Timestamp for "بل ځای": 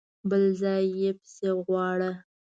0.29-0.83